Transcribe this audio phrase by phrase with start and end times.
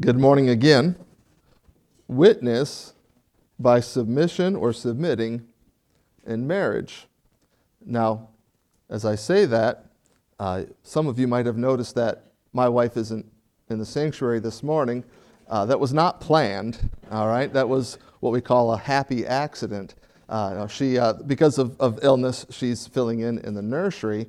[0.00, 0.94] Good morning again.
[2.06, 2.92] Witness
[3.58, 5.44] by submission or submitting
[6.24, 7.08] in marriage.
[7.84, 8.28] Now,
[8.88, 9.86] as I say that,
[10.38, 13.26] uh, some of you might have noticed that my wife isn't
[13.70, 15.02] in the sanctuary this morning.
[15.48, 17.52] Uh, that was not planned, all right?
[17.52, 19.96] That was what we call a happy accident.
[20.28, 24.28] Uh, she, uh, because of, of illness, she's filling in in the nursery.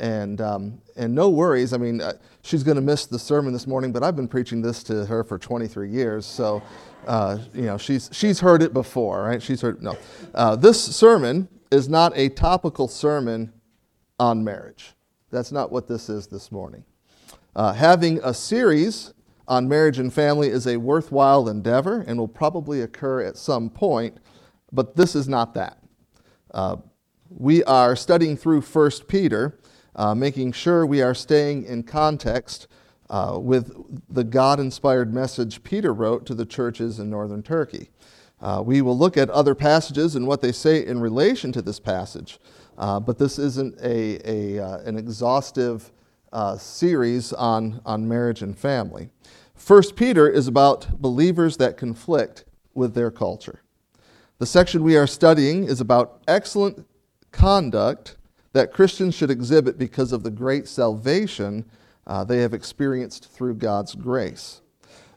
[0.00, 1.72] And, um, and no worries.
[1.72, 4.62] I mean, uh, she's going to miss the sermon this morning, but I've been preaching
[4.62, 6.24] this to her for 23 years.
[6.24, 6.62] So,
[7.06, 9.42] uh, you know, she's, she's heard it before, right?
[9.42, 9.96] She's heard, no.
[10.34, 13.52] Uh, this sermon is not a topical sermon
[14.18, 14.94] on marriage.
[15.30, 16.84] That's not what this is this morning.
[17.54, 19.12] Uh, having a series
[19.46, 24.16] on marriage and family is a worthwhile endeavor and will probably occur at some point,
[24.72, 25.78] but this is not that.
[26.52, 26.76] Uh,
[27.28, 29.59] we are studying through 1 Peter
[29.96, 32.66] uh, making sure we are staying in context
[33.08, 33.72] uh, with
[34.08, 37.90] the God inspired message Peter wrote to the churches in northern Turkey.
[38.40, 41.78] Uh, we will look at other passages and what they say in relation to this
[41.78, 42.38] passage,
[42.78, 45.92] uh, but this isn't a, a uh, an exhaustive
[46.32, 49.10] uh, series on, on marriage and family.
[49.54, 53.60] First Peter is about believers that conflict with their culture.
[54.38, 56.86] The section we are studying is about excellent
[57.30, 58.16] conduct
[58.52, 61.64] that Christians should exhibit because of the great salvation
[62.06, 64.62] uh, they have experienced through God's grace.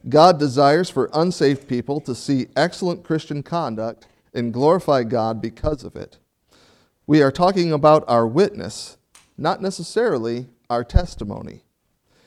[0.10, 5.96] God desires for unsaved people to see excellent Christian conduct and glorify God because of
[5.96, 6.18] it.
[7.08, 8.98] We are talking about our witness,
[9.38, 11.64] not necessarily our testimony.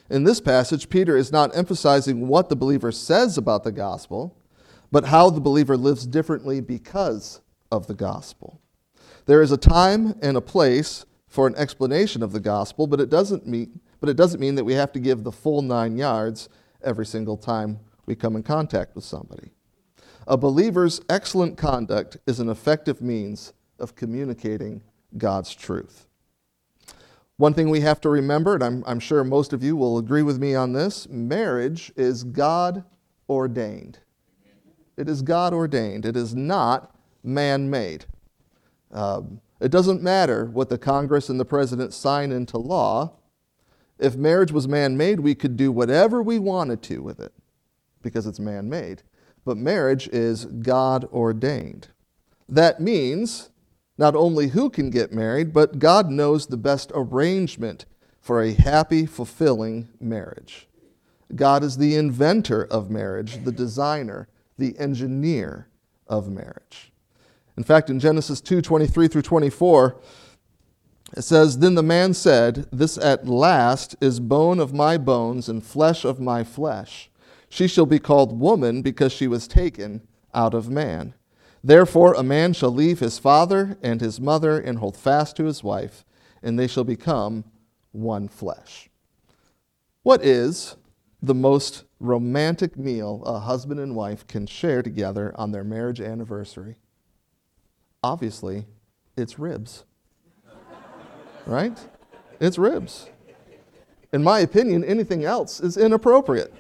[0.09, 4.37] In this passage, Peter is not emphasizing what the believer says about the gospel,
[4.93, 7.41] but how the believer lives differently because
[7.73, 8.61] of the gospel.
[9.27, 13.11] There is a time and a place for an explanation of the gospel, but it
[13.11, 16.49] doesn't mean, but it doesn't mean that we have to give the full nine yards
[16.83, 19.51] every single time we come in contact with somebody.
[20.29, 24.83] A believer's excellent conduct is an effective means of communicating
[25.19, 26.07] God's truth.
[27.37, 30.23] One thing we have to remember, and I'm, I'm sure most of you will agree
[30.23, 32.85] with me on this marriage is God
[33.29, 33.99] ordained.
[34.97, 38.07] It is God ordained, it is not man made.
[38.97, 43.13] Um, it doesn't matter what the Congress and the president sign into law.
[43.99, 47.33] If marriage was man made, we could do whatever we wanted to with it
[48.03, 49.03] because it's man made.
[49.45, 51.89] But marriage is God ordained.
[52.49, 53.51] That means
[53.99, 57.85] not only who can get married, but God knows the best arrangement
[58.21, 60.69] for a happy, fulfilling marriage.
[61.35, 65.69] God is the inventor of marriage, the designer, the engineer
[66.07, 66.93] of marriage.
[67.57, 70.01] In fact, in Genesis 2 23 through 24,
[71.17, 75.65] it says, Then the man said, This at last is bone of my bones and
[75.65, 77.11] flesh of my flesh.
[77.49, 81.15] She shall be called woman because she was taken out of man.
[81.63, 85.65] Therefore, a man shall leave his father and his mother and hold fast to his
[85.65, 86.05] wife,
[86.43, 87.45] and they shall become
[87.93, 88.89] one flesh.
[90.03, 90.77] What is
[91.23, 96.77] the most romantic meal a husband and wife can share together on their marriage anniversary?
[98.07, 98.67] Obviously,
[99.17, 99.83] it's ribs.
[101.45, 101.77] right?
[102.39, 103.09] It's ribs.
[104.13, 106.55] In my opinion, anything else is inappropriate.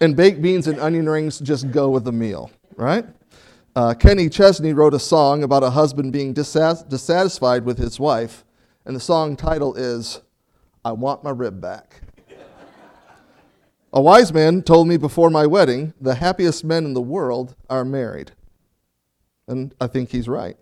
[0.00, 3.04] And baked beans and onion rings just go with the meal, right?
[3.76, 8.46] Uh, Kenny Chesney wrote a song about a husband being dissatisfied with his wife,
[8.86, 10.22] and the song title is
[10.82, 12.00] I Want My Rib Back.
[13.92, 17.84] a wise man told me before my wedding the happiest men in the world are
[17.84, 18.32] married.
[19.48, 20.56] And I think he's right.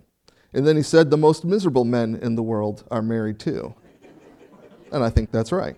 [0.52, 3.74] And then he said, the most miserable men in the world are married too.
[4.92, 5.76] And I think that's right.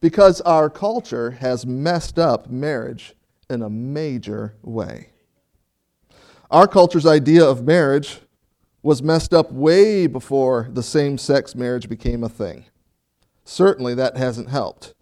[0.00, 3.14] Because our culture has messed up marriage
[3.48, 5.10] in a major way.
[6.50, 8.20] Our culture's idea of marriage
[8.82, 12.66] was messed up way before the same sex marriage became a thing.
[13.44, 14.94] Certainly that hasn't helped.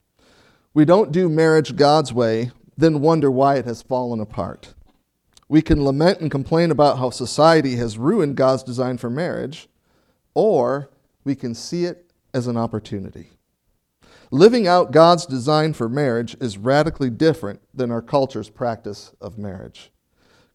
[0.73, 4.74] We don't do marriage God's way, then wonder why it has fallen apart.
[5.55, 9.69] We can lament and complain about how society has ruined God's design for marriage,
[10.35, 10.91] or
[11.23, 13.29] we can see it as an opportunity.
[14.33, 19.93] Living out God's design for marriage is radically different than our culture's practice of marriage.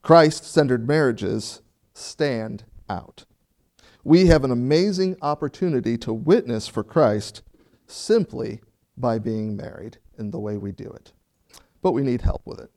[0.02, 1.62] Christ centered marriages
[1.94, 3.24] stand out.
[4.04, 7.42] We have an amazing opportunity to witness for Christ
[7.88, 8.60] simply
[8.98, 11.14] by being married in the way we do it.
[11.82, 12.72] But we need help with it.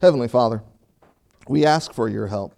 [0.00, 0.62] Heavenly Father,
[1.48, 2.54] we ask for your help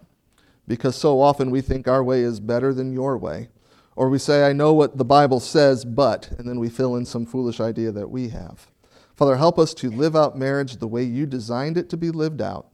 [0.67, 3.49] because so often we think our way is better than your way.
[3.95, 7.05] Or we say, I know what the Bible says, but, and then we fill in
[7.05, 8.71] some foolish idea that we have.
[9.13, 12.41] Father, help us to live out marriage the way you designed it to be lived
[12.41, 12.69] out,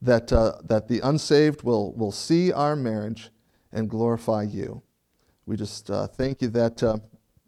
[0.00, 3.30] that, uh, that the unsaved will, will see our marriage
[3.70, 4.82] and glorify you.
[5.44, 6.98] We just uh, thank you that, uh,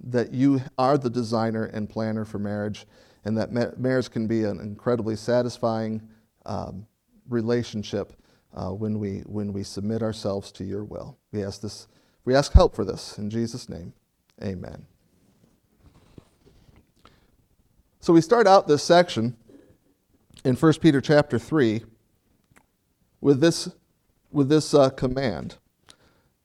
[0.05, 2.87] that you are the designer and planner for marriage,
[3.25, 6.02] and that ma- marriage can be an incredibly satisfying
[6.44, 6.87] um,
[7.29, 8.13] relationship
[8.55, 11.19] uh, when, we, when we submit ourselves to your will.
[11.33, 11.89] We ask, this,
[12.25, 13.19] we ask help for this.
[13.19, 13.93] In Jesus' name,
[14.43, 14.87] amen.
[18.01, 19.37] So we start out this section
[20.45, 21.85] in 1 Peter chapter 3
[23.21, 23.71] with this,
[24.31, 25.57] with this uh, command.
[25.89, 25.95] It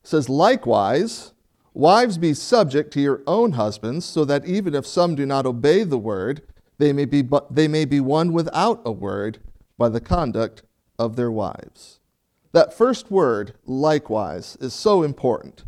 [0.03, 1.33] says, Likewise,
[1.73, 5.83] wives be subject to your own husbands, so that even if some do not obey
[5.83, 6.43] the word,
[6.77, 9.39] they may be, they may be won without a word
[9.77, 10.61] by the conduct
[10.99, 11.99] of their wives.
[12.53, 15.63] That first word, likewise, is so important.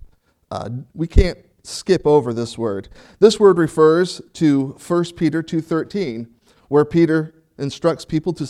[0.50, 2.90] Uh, we can't skip over this word.
[3.20, 6.28] This word refers to 1 Peter 2:13,
[6.68, 8.48] where Peter instructs people to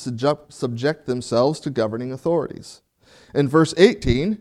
[0.49, 2.81] subject themselves to governing authorities.
[3.33, 4.37] In verse 18,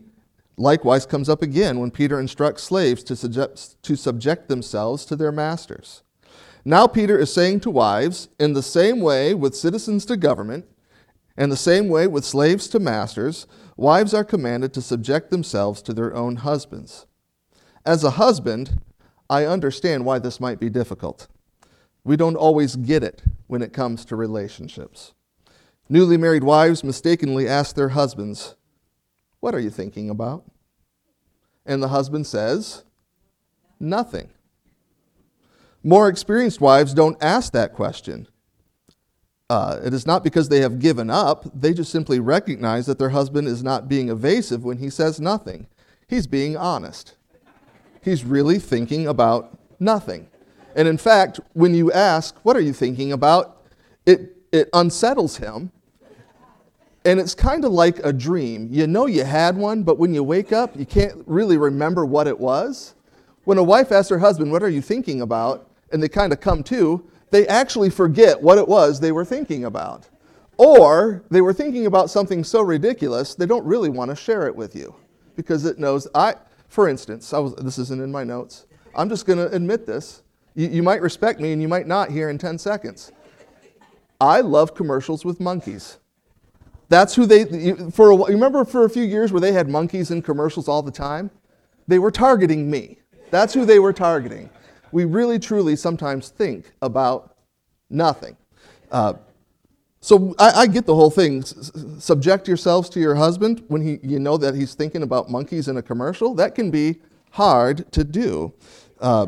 [0.57, 5.31] likewise comes up again when Peter instructs slaves to subject, to subject themselves to their
[5.31, 6.03] masters.
[6.63, 10.65] Now Peter is saying to wives, in the same way with citizens to government,
[11.39, 13.47] and the same way with slaves to masters,
[13.77, 17.07] wives are commanded to subject themselves to their own husbands.
[17.85, 18.81] As a husband,
[19.29, 21.29] I understand why this might be difficult.
[22.03, 25.13] We don't always get it when it comes to relationships.
[25.87, 28.57] Newly married wives mistakenly ask their husbands,
[29.39, 30.43] What are you thinking about?
[31.65, 32.83] And the husband says,
[33.79, 34.29] Nothing.
[35.83, 38.27] More experienced wives don't ask that question.
[39.49, 43.09] Uh, it is not because they have given up, they just simply recognize that their
[43.09, 45.65] husband is not being evasive when he says nothing.
[46.07, 47.15] He's being honest.
[48.03, 50.27] He's really thinking about nothing.
[50.75, 53.57] And in fact, when you ask, What are you thinking about?
[54.05, 55.71] it, it unsettles him.
[57.05, 58.67] And it's kind of like a dream.
[58.71, 62.27] You know you had one, but when you wake up, you can't really remember what
[62.27, 62.93] it was.
[63.45, 65.65] When a wife asks her husband, What are you thinking about?
[65.91, 69.65] and they kind of come to, they actually forget what it was they were thinking
[69.65, 70.09] about.
[70.57, 74.55] Or they were thinking about something so ridiculous, they don't really want to share it
[74.55, 74.93] with you
[75.35, 76.07] because it knows.
[76.13, 76.35] I,
[76.67, 78.65] for instance, I was, this isn't in my notes.
[78.93, 80.23] I'm just going to admit this.
[80.55, 83.11] You, you might respect me and you might not here in 10 seconds.
[84.19, 85.97] I love commercials with monkeys.
[86.89, 87.45] That's who they,
[87.91, 90.81] for a, you remember for a few years where they had monkeys in commercials all
[90.81, 91.31] the time?
[91.87, 92.99] They were targeting me.
[93.31, 94.49] That's who they were targeting
[94.91, 97.35] we really truly sometimes think about
[97.89, 98.35] nothing.
[98.91, 99.13] Uh,
[100.01, 101.39] so I, I, get the whole thing.
[101.39, 105.67] S- subject yourselves to your husband when he, you know that he's thinking about monkeys
[105.67, 106.33] in a commercial.
[106.35, 106.99] That can be
[107.31, 108.53] hard to do.
[108.99, 109.27] Uh,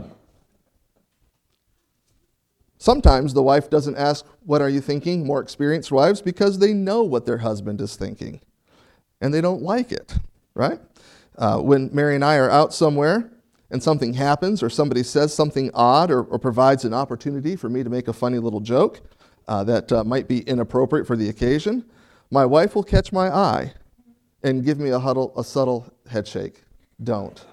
[2.78, 5.26] sometimes the wife doesn't ask, What are you thinking?
[5.26, 8.40] More experienced wives, because they know what their husband is thinking
[9.22, 10.18] and they don't like it,
[10.56, 10.80] right?
[11.38, 13.32] Uh, when Mary and I are out somewhere
[13.72, 17.84] and something happens or somebody says something odd or, or provides an opportunity for me
[17.84, 19.02] to make a funny little joke
[19.48, 21.86] uh, that uh, might be inappropriate for the occasion,
[22.30, 23.74] my wife will catch my eye
[24.44, 26.64] and give me a, huddle, a subtle head shake.
[27.02, 27.44] Don't.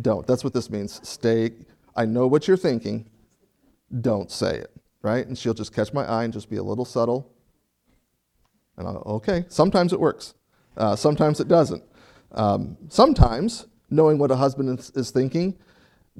[0.00, 0.26] Don't.
[0.26, 1.06] That's what this means.
[1.06, 1.52] Stay.
[1.94, 3.08] I know what you're thinking.
[4.00, 4.70] Don't say it,
[5.02, 5.26] right?
[5.26, 7.32] And she'll just catch my eye and just be a little subtle.
[8.76, 9.44] And I'll, okay.
[9.48, 10.34] Sometimes it works.
[10.76, 11.82] Uh, sometimes it doesn't.
[12.32, 15.56] Um, sometimes knowing what a husband is, is thinking.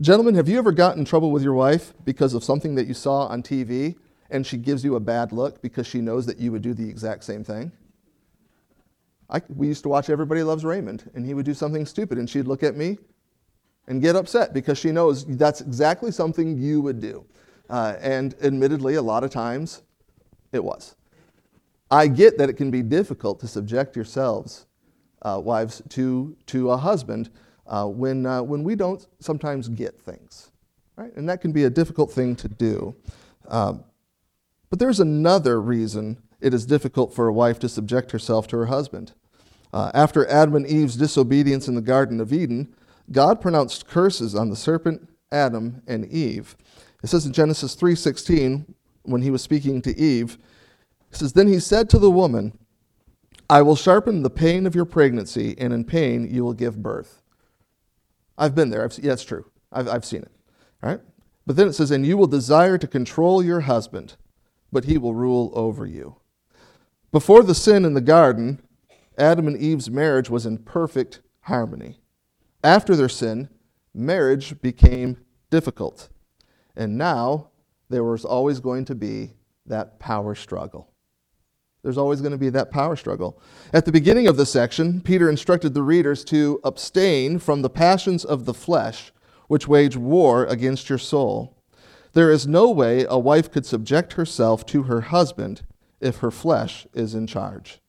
[0.00, 2.94] Gentlemen, have you ever gotten in trouble with your wife because of something that you
[2.94, 3.96] saw on TV
[4.30, 6.88] and she gives you a bad look because she knows that you would do the
[6.88, 7.72] exact same thing?
[9.30, 12.30] I, we used to watch Everybody Loves Raymond, and he would do something stupid, and
[12.30, 12.98] she'd look at me
[13.86, 17.26] and get upset because she knows that's exactly something you would do.
[17.68, 19.82] Uh, and admittedly, a lot of times
[20.52, 20.96] it was.
[21.90, 24.66] I get that it can be difficult to subject yourselves,
[25.22, 27.30] uh, wives, to, to a husband
[27.68, 30.50] uh, when, uh, when we don't sometimes get things.
[30.96, 31.14] Right?
[31.14, 32.96] And that can be a difficult thing to do.
[33.46, 33.84] Um,
[34.70, 38.66] but there's another reason it is difficult for a wife to subject herself to her
[38.66, 39.12] husband.
[39.72, 42.74] Uh, after Adam and Eve's disobedience in the Garden of Eden,
[43.10, 46.56] God pronounced curses on the serpent, Adam, and Eve.
[47.02, 50.38] It says in Genesis 3:16, when he was speaking to Eve,
[51.10, 52.58] it says, Then he said to the woman,
[53.50, 57.22] I will sharpen the pain of your pregnancy, and in pain you will give birth.
[58.38, 58.84] I've been there.
[58.84, 59.44] I've, yeah, it's true.
[59.70, 60.32] I've, I've seen it.
[60.80, 61.00] Right?
[61.46, 64.14] But then it says, and you will desire to control your husband,
[64.70, 66.16] but he will rule over you.
[67.10, 68.62] Before the sin in the garden,
[69.18, 72.00] Adam and Eve's marriage was in perfect harmony.
[72.62, 73.48] After their sin,
[73.92, 75.16] marriage became
[75.50, 76.08] difficult.
[76.76, 77.48] And now,
[77.88, 79.32] there was always going to be
[79.66, 80.92] that power struggle.
[81.82, 83.40] There's always going to be that power struggle.
[83.72, 88.24] At the beginning of the section, Peter instructed the readers to abstain from the passions
[88.24, 89.12] of the flesh,
[89.46, 91.56] which wage war against your soul.
[92.12, 95.62] There is no way a wife could subject herself to her husband
[96.00, 97.80] if her flesh is in charge.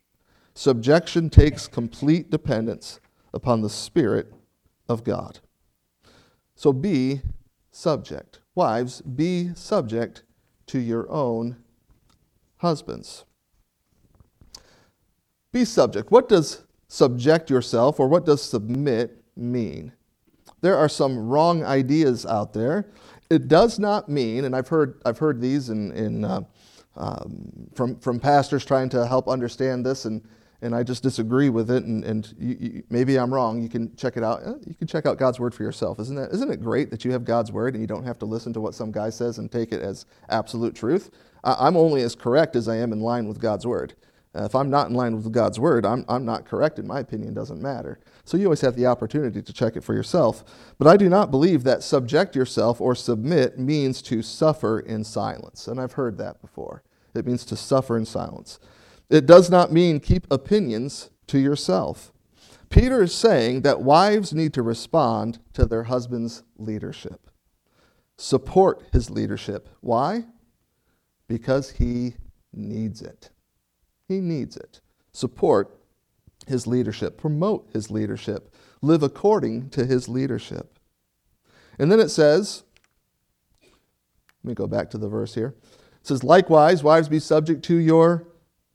[0.53, 2.99] Subjection takes complete dependence
[3.33, 4.33] upon the Spirit
[4.87, 5.39] of God.
[6.55, 7.21] So be
[7.71, 8.41] subject.
[8.55, 10.23] Wives, be subject
[10.67, 11.57] to your own
[12.57, 13.25] husbands.
[15.51, 16.11] Be subject.
[16.11, 19.91] What does subject yourself or what does submit mean?
[20.61, 22.87] There are some wrong ideas out there.
[23.29, 26.41] It does not mean, and I've heard, I've heard these in, in, uh,
[26.97, 30.21] um, from, from pastors trying to help understand this, and,
[30.61, 33.61] and I just disagree with it, and, and you, you, maybe I'm wrong.
[33.61, 34.41] You can check it out.
[34.45, 35.99] Eh, you can check out God's Word for yourself.
[35.99, 38.25] Isn't, that, isn't it great that you have God's Word and you don't have to
[38.25, 41.11] listen to what some guy says and take it as absolute truth?
[41.43, 43.93] I'm only as correct as I am in line with God's Word.
[44.35, 46.99] Uh, if I'm not in line with God's word, I'm, I'm not correct, and my
[46.99, 47.99] opinion doesn't matter.
[48.25, 50.43] So you always have the opportunity to check it for yourself.
[50.77, 55.67] But I do not believe that subject yourself or submit means to suffer in silence.
[55.67, 56.83] And I've heard that before.
[57.15, 58.59] It means to suffer in silence.
[59.09, 62.13] It does not mean keep opinions to yourself.
[62.69, 67.31] Peter is saying that wives need to respond to their husband's leadership,
[68.15, 69.69] support his leadership.
[69.81, 70.25] Why?
[71.27, 72.13] Because he
[72.53, 73.31] needs it.
[74.09, 74.81] He needs it.
[75.13, 75.79] Support
[76.47, 80.79] his leadership, promote his leadership, live according to his leadership.
[81.77, 82.63] And then it says,
[84.43, 85.55] let me go back to the verse here.
[86.01, 88.27] It says, Likewise, wives, be subject to your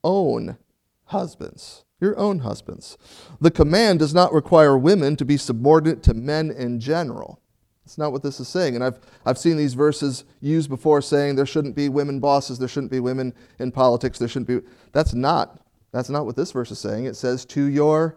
[0.03, 0.59] own
[1.07, 1.85] husbands.
[2.01, 2.99] Your own husbands.
[3.41, 7.41] The command does not require women to be subordinate to men in general.
[7.85, 8.75] That's not what this is saying.
[8.77, 12.69] And I've, I've seen these verses used before saying there shouldn't be women bosses, there
[12.69, 14.61] shouldn't be women in politics, there shouldn't be.
[14.93, 15.61] That's not,
[15.93, 17.05] that's not what this verse is saying.
[17.05, 18.17] It says, to your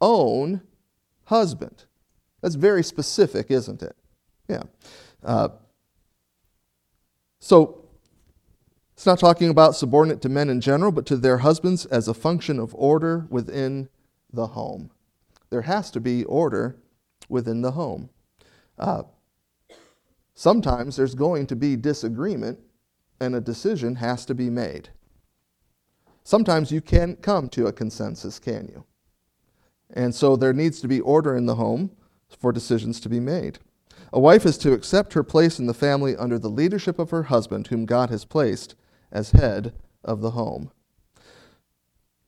[0.00, 0.62] own
[1.24, 1.84] husband.
[2.42, 3.96] That's very specific, isn't it?
[4.48, 4.62] Yeah.
[5.24, 5.48] Uh,
[7.40, 7.84] so
[8.94, 12.14] it's not talking about subordinate to men in general, but to their husbands as a
[12.14, 13.88] function of order within
[14.32, 14.90] the home.
[15.50, 16.76] There has to be order
[17.28, 18.10] within the home.
[18.82, 19.04] Uh,
[20.34, 22.58] sometimes there's going to be disagreement
[23.20, 24.88] and a decision has to be made.
[26.24, 28.84] Sometimes you can't come to a consensus, can you?
[29.94, 31.92] And so there needs to be order in the home
[32.40, 33.60] for decisions to be made.
[34.12, 37.24] A wife is to accept her place in the family under the leadership of her
[37.24, 38.74] husband, whom God has placed
[39.12, 40.72] as head of the home.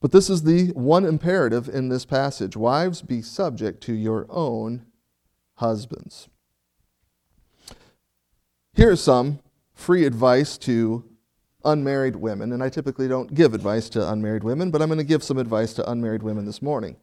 [0.01, 4.87] But this is the one imperative in this passage Wives, be subject to your own
[5.55, 6.29] husbands.
[8.75, 9.39] Here's some
[9.73, 11.05] free advice to
[11.65, 15.05] unmarried women, and I typically don't give advice to unmarried women, but I'm going to
[15.05, 16.97] give some advice to unmarried women this morning.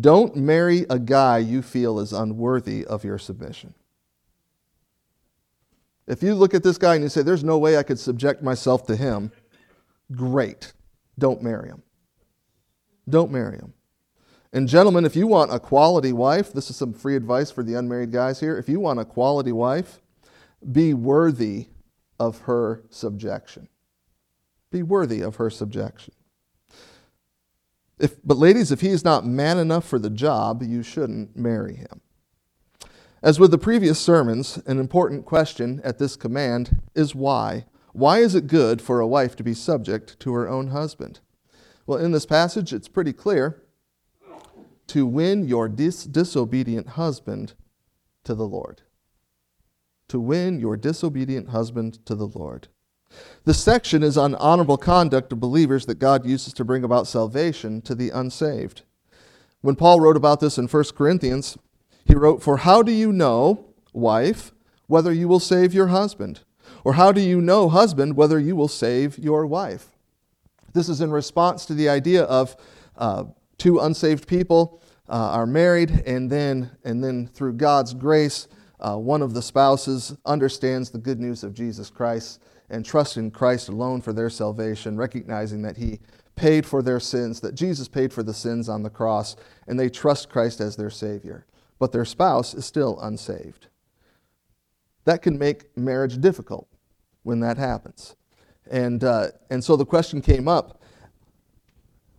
[0.00, 3.74] Don't marry a guy you feel is unworthy of your submission.
[6.06, 8.42] If you look at this guy and you say, There's no way I could subject
[8.42, 9.30] myself to him,
[10.12, 10.72] great.
[11.18, 11.82] Don't marry him.
[13.08, 13.74] Don't marry him.
[14.52, 17.74] And, gentlemen, if you want a quality wife, this is some free advice for the
[17.74, 18.56] unmarried guys here.
[18.56, 20.00] If you want a quality wife,
[20.72, 21.68] be worthy
[22.18, 23.68] of her subjection.
[24.70, 26.14] Be worthy of her subjection.
[27.98, 31.76] If, but, ladies, if he is not man enough for the job, you shouldn't marry
[31.76, 32.00] him.
[33.22, 37.66] As with the previous sermons, an important question at this command is why?
[37.92, 41.20] Why is it good for a wife to be subject to her own husband?
[41.86, 43.62] Well, in this passage, it's pretty clear
[44.88, 47.54] to win your dis- disobedient husband
[48.24, 48.82] to the Lord
[50.08, 52.68] to win your disobedient husband to the Lord.
[53.44, 57.80] This section is on honorable conduct of believers that God uses to bring about salvation
[57.82, 58.82] to the unsaved.
[59.60, 61.56] When Paul wrote about this in 1 Corinthians,
[62.04, 64.52] he wrote, For how do you know, wife,
[64.86, 66.40] whether you will save your husband?
[66.82, 69.90] Or how do you know, husband, whether you will save your wife?
[70.72, 72.56] This is in response to the idea of
[72.96, 73.24] uh,
[73.58, 78.48] two unsaved people uh, are married, and then, and then through God's grace,
[78.84, 83.30] uh, one of the spouses understands the good news of Jesus Christ and trusts in
[83.30, 86.00] Christ alone for their salvation, recognizing that He
[86.36, 89.36] paid for their sins, that Jesus paid for the sins on the cross,
[89.66, 91.46] and they trust Christ as their Savior.
[91.78, 93.68] But their spouse is still unsaved.
[95.04, 96.68] That can make marriage difficult
[97.22, 98.16] when that happens.
[98.70, 100.82] And, uh, and so the question came up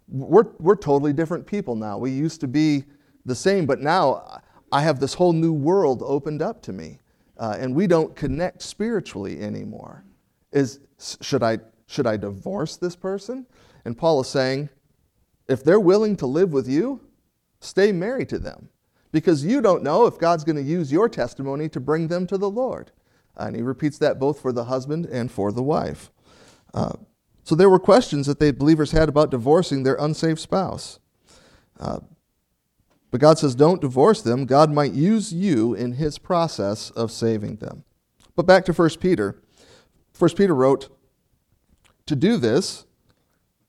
[0.08, 1.98] we're, we're totally different people now.
[1.98, 2.84] We used to be
[3.26, 4.40] the same, but now
[4.76, 7.00] I have this whole new world opened up to me.
[7.38, 10.04] uh, and we don't connect spiritually anymore.
[10.52, 10.80] Is,
[11.22, 13.46] should, I, should I divorce this person?
[13.84, 14.70] And Paul is saying,
[15.48, 17.02] if they're willing to live with you,
[17.60, 18.70] stay married to them
[19.12, 22.38] because you don't know if God's going to use your testimony to bring them to
[22.38, 22.92] the Lord.
[23.36, 26.10] And he repeats that both for the husband and for the wife.
[26.74, 26.94] Uh,
[27.44, 31.00] so there were questions that the believers had about divorcing their unsaved spouse.
[31.80, 32.00] Uh,
[33.12, 34.46] but God says, don't divorce them.
[34.46, 37.84] God might use you in his process of saving them.
[38.36, 39.42] But back to 1 Peter.
[40.18, 40.90] 1 Peter wrote,
[42.08, 42.86] To do this,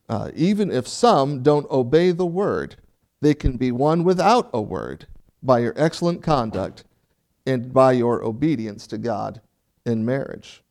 [0.09, 2.77] uh, even if some don't obey the word,
[3.21, 5.07] they can be won without a word
[5.43, 6.85] by your excellent conduct
[7.47, 9.41] and by your obedience to God
[9.85, 10.63] in marriage.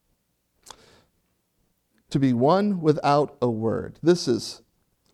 [2.09, 3.99] To be won without a word.
[4.03, 4.61] This is,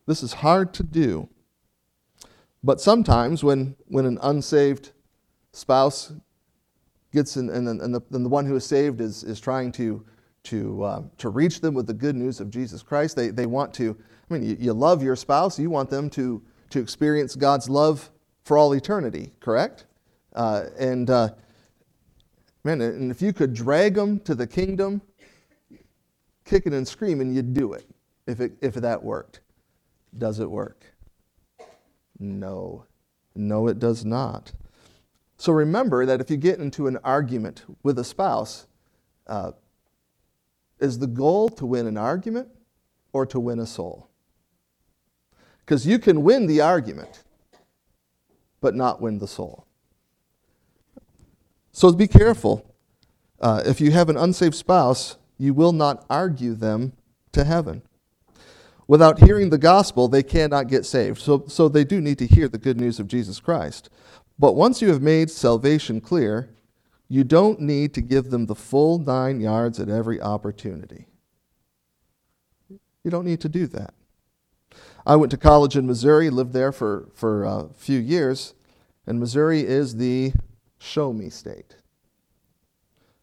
[0.08, 1.30] this is hard to do.
[2.64, 4.92] But sometimes when, when an unsaved
[5.52, 6.14] spouse
[7.12, 10.06] gets in, and, and, the, and the one who is saved is, is trying to,
[10.44, 13.74] to, uh, to reach them with the good news of Jesus Christ, they, they want
[13.76, 13.98] to,
[14.30, 18.10] I mean, you, you love your spouse, you want them to, to experience God's love
[18.44, 19.86] for all eternity, correct?
[20.34, 21.30] Uh, and uh,
[22.64, 25.02] man, and if you could drag them to the kingdom,
[26.46, 27.86] kicking and screaming, you'd do it
[28.28, 29.42] if, it, if that worked.
[30.18, 30.86] Does it work?
[32.22, 32.86] No.
[33.34, 34.54] No, it does not.
[35.38, 38.68] So remember that if you get into an argument with a spouse,
[39.26, 39.54] uh,
[40.80, 42.50] is the goal to win an argument
[43.12, 44.08] or to win a soul?
[45.60, 47.24] Because you can win the argument,
[48.60, 49.66] but not win the soul.
[51.72, 52.76] So be careful.
[53.40, 56.94] Uh, if you have an unsaved spouse, you will not argue them
[57.32, 57.82] to heaven.
[58.92, 61.22] Without hearing the gospel, they cannot get saved.
[61.22, 63.90] So, so they do need to hear the good news of Jesus Christ.
[64.38, 66.50] But once you have made salvation clear,
[67.08, 71.06] you don't need to give them the full nine yards at every opportunity.
[72.70, 73.94] You don't need to do that.
[75.06, 78.56] I went to college in Missouri, lived there for, for a few years,
[79.08, 80.34] and Missouri is the
[80.80, 81.78] show me state.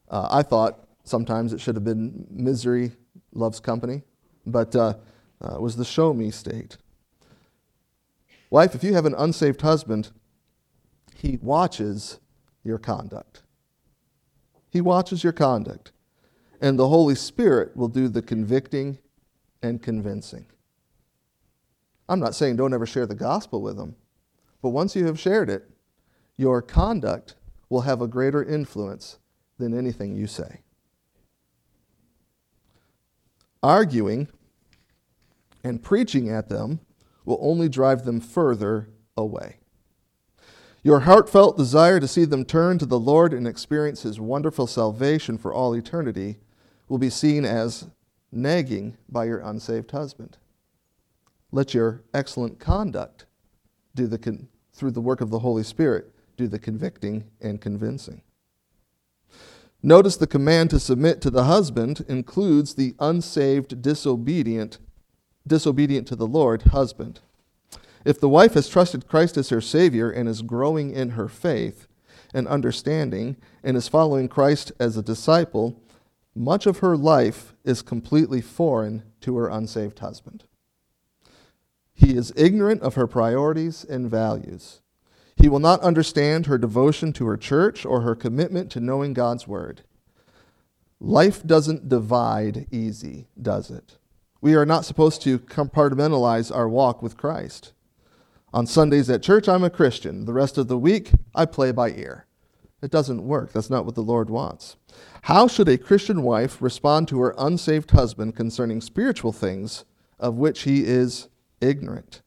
[0.08, 2.92] Uh, I thought sometimes it should have been misery
[3.34, 4.00] loves company,
[4.46, 4.94] but uh,
[5.40, 6.76] uh, was the show me state.
[8.50, 10.10] Wife, if you have an unsaved husband,
[11.14, 12.18] he watches
[12.64, 13.42] your conduct.
[14.70, 15.92] He watches your conduct.
[16.60, 18.98] And the Holy Spirit will do the convicting
[19.62, 20.46] and convincing.
[22.08, 23.96] I'm not saying don't ever share the gospel with them,
[24.62, 25.68] but once you have shared it,
[26.36, 27.34] your conduct
[27.68, 29.18] will have a greater influence
[29.58, 30.62] than anything you say.
[33.62, 34.28] Arguing
[35.68, 36.80] and preaching at them
[37.24, 39.58] will only drive them further away.
[40.82, 45.36] Your heartfelt desire to see them turn to the Lord and experience His wonderful salvation
[45.36, 46.38] for all eternity
[46.88, 47.88] will be seen as
[48.32, 50.38] nagging by your unsaved husband.
[51.52, 53.26] Let your excellent conduct
[53.94, 58.22] do the con- through the work of the Holy Spirit do the convicting and convincing.
[59.82, 64.78] Notice the command to submit to the husband includes the unsaved, disobedient
[65.48, 67.20] disobedient to the Lord husband.
[68.04, 71.88] If the wife has trusted Christ as her Savior and is growing in her faith
[72.32, 75.80] and understanding and is following Christ as a disciple,
[76.34, 80.44] much of her life is completely foreign to her unsaved husband.
[81.92, 84.80] He is ignorant of her priorities and values.
[85.36, 89.48] He will not understand her devotion to her church or her commitment to knowing God's
[89.48, 89.82] Word.
[91.00, 93.98] Life doesn't divide easy, does it?
[94.40, 97.72] We are not supposed to compartmentalize our walk with Christ.
[98.54, 100.24] On Sundays at church, I'm a Christian.
[100.24, 102.26] The rest of the week, I play by ear.
[102.80, 103.52] It doesn't work.
[103.52, 104.76] That's not what the Lord wants.
[105.22, 109.84] How should a Christian wife respond to her unsaved husband concerning spiritual things
[110.20, 111.28] of which he is
[111.60, 112.22] ignorant?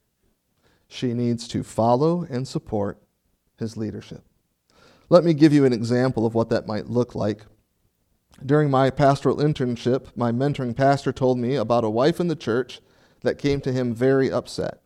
[0.90, 3.02] She needs to follow and support
[3.58, 4.26] his leadership.
[5.08, 7.46] Let me give you an example of what that might look like
[8.46, 12.82] during my pastoral internship, my mentoring pastor told me about a wife in the church
[13.22, 14.82] that came to him very upset.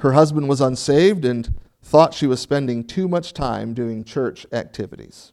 [0.00, 5.32] Her husband was unsaved and thought she was spending too much time doing church activities.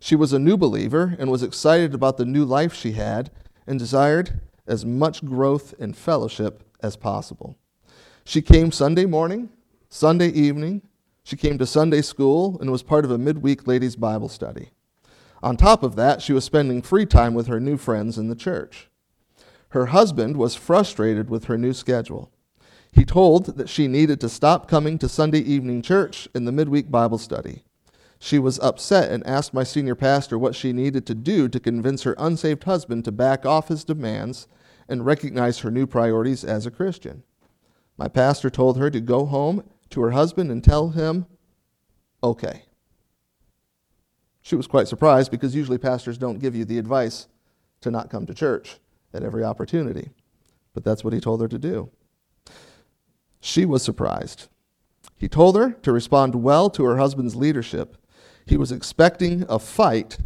[0.00, 3.30] She was a new believer and was excited about the new life she had
[3.66, 7.56] and desired as much growth and fellowship as possible.
[8.24, 9.50] She came Sunday morning,
[9.88, 10.82] Sunday evening,
[11.22, 14.70] she came to Sunday school and was part of a midweek ladies' Bible study.
[15.44, 18.34] On top of that, she was spending free time with her new friends in the
[18.34, 18.88] church.
[19.68, 22.32] Her husband was frustrated with her new schedule.
[22.90, 26.90] He told that she needed to stop coming to Sunday evening church and the midweek
[26.90, 27.64] Bible study.
[28.18, 32.04] She was upset and asked my senior pastor what she needed to do to convince
[32.04, 34.48] her unsaved husband to back off his demands
[34.88, 37.22] and recognize her new priorities as a Christian.
[37.98, 41.26] My pastor told her to go home to her husband and tell him,
[42.22, 42.63] okay.
[44.44, 47.26] She was quite surprised because usually pastors don't give you the advice
[47.80, 48.78] to not come to church
[49.12, 50.10] at every opportunity.
[50.72, 51.90] But that's what he told her to do.
[53.40, 54.46] She was surprised.
[55.16, 57.96] He told her to respond well to her husband's leadership
[58.46, 60.18] he was expecting a fight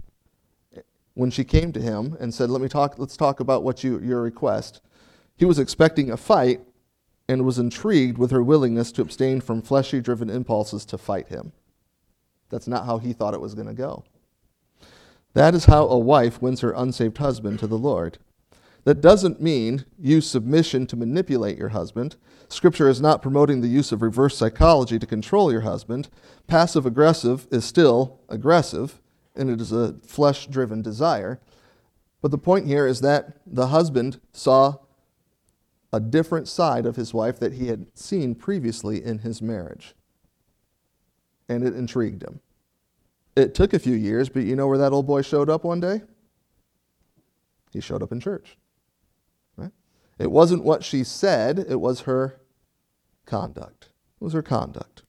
[1.15, 2.99] when she came to him and said, "Let me talk.
[2.99, 4.81] Let's talk about what you your request."
[5.37, 6.61] He was expecting a fight
[7.29, 11.53] and was intrigued with her willingness to abstain from fleshly driven impulses to fight him.
[12.51, 14.05] That's not how he thought it was going to go.
[15.35, 18.19] That is how a wife wins her unsaved husband to the Lord.
[18.85, 22.17] That doesn't mean use submission to manipulate your husband.
[22.49, 26.09] Scripture is not promoting the use of reverse psychology to control your husband.
[26.47, 29.01] Passive aggressive is still aggressive,
[29.37, 31.39] and it is a flesh driven desire.
[32.23, 34.77] But the point here is that the husband saw
[35.93, 39.95] a different side of his wife that he had seen previously in his marriage.
[41.49, 42.41] And it intrigued him.
[43.37, 45.81] It took a few years, but you know where that old boy showed up one
[45.81, 46.03] day?
[47.73, 48.57] He showed up in church.
[49.57, 49.73] Right?
[50.19, 52.41] It wasn't what she said, it was her
[53.27, 53.91] conduct.
[54.21, 55.03] It was her conduct.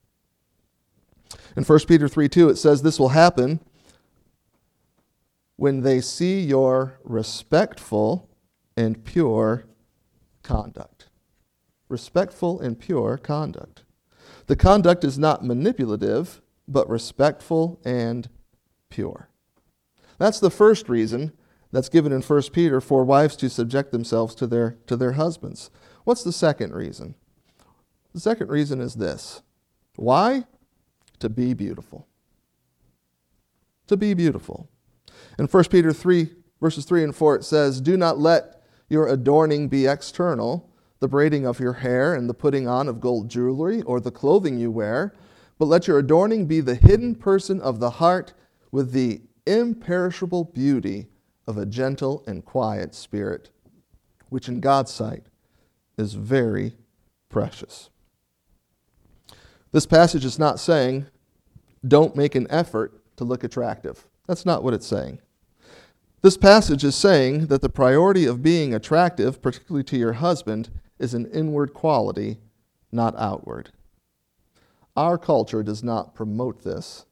[1.56, 3.60] In 1 Peter 3 2, it says, This will happen
[5.56, 8.30] when they see your respectful
[8.76, 9.64] and pure
[10.42, 11.08] conduct.
[11.88, 13.84] Respectful and pure conduct.
[14.50, 18.28] The conduct is not manipulative, but respectful and
[18.88, 19.28] pure.
[20.18, 21.30] That's the first reason
[21.70, 25.70] that's given in 1 Peter for wives to subject themselves to their, to their husbands.
[26.02, 27.14] What's the second reason?
[28.12, 29.42] The second reason is this
[29.94, 30.46] why?
[31.20, 32.08] To be beautiful.
[33.86, 34.68] To be beautiful.
[35.38, 36.28] In 1 Peter 3,
[36.60, 40.68] verses 3 and 4, it says, Do not let your adorning be external,
[41.00, 44.58] the braiding of your hair and the putting on of gold jewelry or the clothing
[44.58, 45.14] you wear,
[45.58, 48.34] but let your adorning be the hidden person of the heart
[48.70, 51.08] with the imperishable beauty
[51.46, 53.50] of a gentle and quiet spirit,
[54.28, 55.26] which in God's sight
[55.98, 56.76] is very
[57.28, 57.90] precious.
[59.72, 61.06] This passage is not saying,
[61.86, 64.06] don't make an effort to look attractive.
[64.26, 65.20] That's not what it's saying.
[66.22, 70.68] This passage is saying that the priority of being attractive, particularly to your husband,
[71.00, 72.38] is an inward quality,
[72.92, 73.70] not outward.
[74.96, 77.06] Our culture does not promote this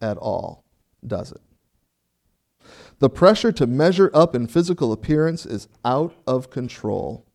[0.00, 0.64] at all,
[1.06, 1.40] does it?
[2.98, 7.26] The pressure to measure up in physical appearance is out of control.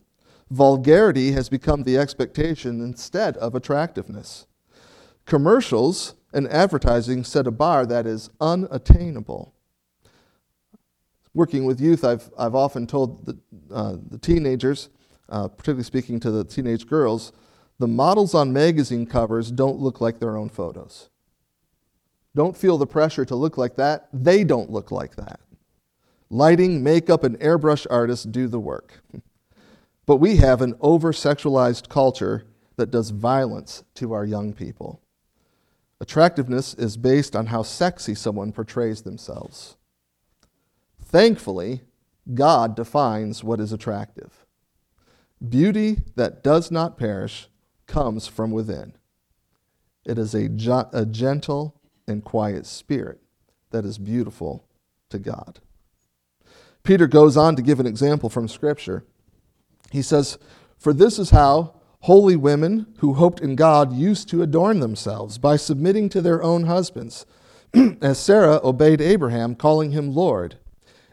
[0.50, 4.46] Vulgarity has become the expectation instead of attractiveness.
[5.26, 9.54] Commercials and advertising set a bar that is unattainable.
[11.34, 13.38] Working with youth, I've, I've often told the,
[13.74, 14.90] uh, the teenagers,
[15.30, 17.32] uh, particularly speaking to the teenage girls,
[17.80, 21.10] the models on magazine covers don't look like their own photos.
[22.36, 24.08] Don't feel the pressure to look like that.
[24.12, 25.40] They don't look like that.
[26.30, 29.02] Lighting, makeup, and airbrush artists do the work.
[30.06, 32.44] But we have an over sexualized culture
[32.76, 35.02] that does violence to our young people.
[36.02, 39.78] Attractiveness is based on how sexy someone portrays themselves.
[41.02, 41.84] Thankfully,
[42.34, 44.43] God defines what is attractive.
[45.48, 47.48] Beauty that does not perish
[47.88, 48.94] comes from within.
[50.06, 50.50] It is a,
[50.94, 53.22] a gentle and quiet spirit
[53.72, 54.66] that is beautiful
[55.10, 55.60] to God.
[56.84, 59.06] Peter goes on to give an example from Scripture.
[59.92, 60.38] He says,
[60.78, 65.56] For this is how holy women who hoped in God used to adorn themselves by
[65.56, 67.26] submitting to their own husbands,
[68.02, 70.58] as Sarah obeyed Abraham, calling him Lord.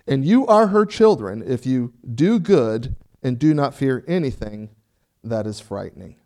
[0.07, 4.71] And you are her children if you do good and do not fear anything
[5.23, 6.17] that is frightening.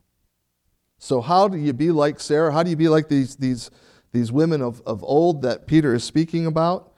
[0.99, 2.53] So, how do you be like Sarah?
[2.53, 3.71] How do you be like these, these,
[4.13, 6.93] these women of, of old that Peter is speaking about?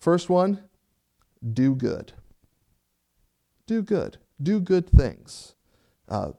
[0.00, 0.62] First one,
[1.52, 2.12] do good.
[3.66, 4.18] Do good.
[4.42, 5.54] Do good things.
[6.08, 6.32] Uh,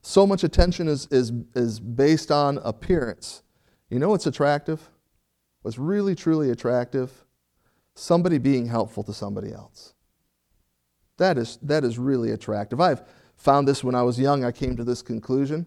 [0.00, 3.42] so much attention is, is, is based on appearance.
[3.90, 4.88] You know what's attractive?
[5.62, 7.24] What's really, truly attractive?
[7.96, 9.95] Somebody being helpful to somebody else.
[11.18, 12.80] That is, that is really attractive.
[12.80, 13.02] I've
[13.36, 14.44] found this when I was young.
[14.44, 15.66] I came to this conclusion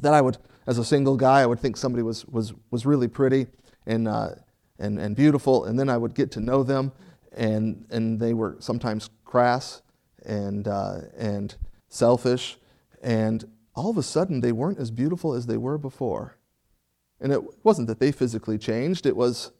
[0.00, 3.08] that I would, as a single guy, I would think somebody was, was, was really
[3.08, 3.46] pretty
[3.86, 4.30] and, uh,
[4.78, 6.92] and, and beautiful, and then I would get to know them,
[7.32, 9.82] and, and they were sometimes crass
[10.24, 11.54] and, uh, and
[11.88, 12.58] selfish,
[13.02, 16.36] and all of a sudden they weren't as beautiful as they were before.
[17.20, 19.52] And it wasn't that they physically changed, it was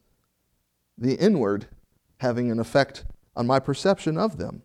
[0.98, 1.66] the inward
[2.18, 4.62] having an effect on my perception of them.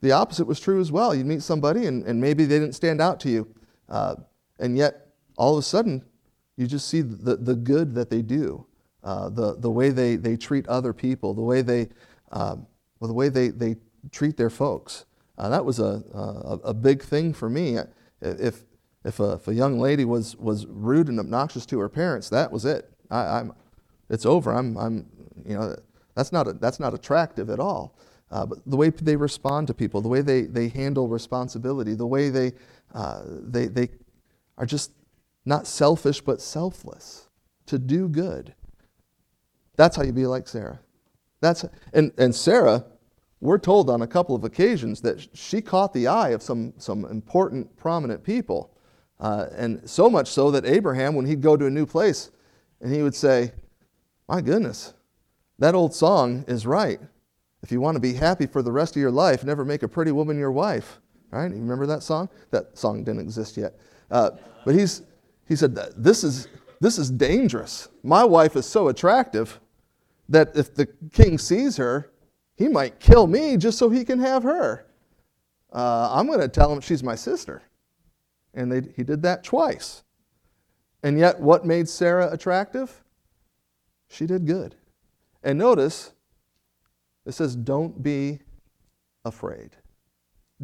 [0.00, 1.14] The opposite was true as well.
[1.14, 3.54] You'd meet somebody and, and maybe they didn't stand out to you,
[3.88, 4.16] uh,
[4.58, 6.04] and yet all of a sudden
[6.56, 8.66] you just see the, the good that they do,
[9.04, 11.88] uh, the, the way they, they treat other people, the way they,
[12.32, 12.66] um,
[12.98, 13.76] well, the way they, they
[14.10, 15.04] treat their folks.
[15.38, 17.78] Uh, that was a, a, a, big thing for me.
[18.22, 18.64] If,
[19.04, 22.50] if, a, if a young lady was, was rude and obnoxious to her parents, that
[22.50, 22.90] was it.
[23.10, 23.52] I, am
[24.08, 24.52] it's over.
[24.52, 25.06] I'm, I'm,
[25.44, 25.76] you know,
[26.14, 27.98] that's not, a, that's not attractive at all.
[28.30, 32.06] Uh, but the way they respond to people, the way they, they handle responsibility, the
[32.06, 32.52] way they,
[32.94, 33.88] uh, they, they
[34.58, 34.90] are just
[35.44, 37.28] not selfish but selfless
[37.66, 38.54] to do good.
[39.76, 40.80] That's how you be like Sarah.
[41.40, 42.84] That's, and, and Sarah,
[43.40, 47.04] we're told on a couple of occasions that she caught the eye of some, some
[47.04, 48.72] important, prominent people.
[49.20, 52.30] Uh, and so much so that Abraham, when he'd go to a new place,
[52.80, 53.52] and he would say,
[54.28, 54.94] My goodness,
[55.58, 57.00] that old song is right.
[57.62, 59.88] If you want to be happy for the rest of your life, never make a
[59.88, 61.00] pretty woman your wife.
[61.30, 61.50] Right?
[61.50, 62.28] You remember that song?
[62.50, 63.74] That song didn't exist yet.
[64.10, 64.30] Uh,
[64.64, 65.02] but he's,
[65.48, 66.48] he said, this is,
[66.80, 67.88] this is dangerous.
[68.02, 69.60] My wife is so attractive
[70.28, 72.12] that if the king sees her,
[72.56, 74.86] he might kill me just so he can have her.
[75.72, 77.62] Uh, I'm going to tell him she's my sister.
[78.54, 80.04] And they, he did that twice.
[81.02, 83.04] And yet, what made Sarah attractive?
[84.08, 84.74] She did good.
[85.42, 86.12] And notice,
[87.26, 88.38] it says, don't be
[89.24, 89.70] afraid.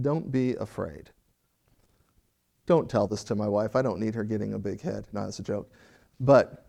[0.01, 1.11] Don't be afraid.
[2.67, 3.75] Don't tell this to my wife.
[3.75, 5.07] I don't need her getting a big head.
[5.13, 5.71] No, that's a joke.
[6.21, 6.67] But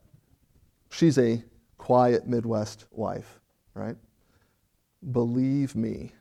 [0.89, 1.43] she's a
[1.77, 3.39] quiet Midwest wife,
[3.75, 3.95] right?
[5.12, 6.12] Believe me,